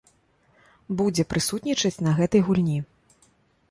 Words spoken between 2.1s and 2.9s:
гэтай гульні.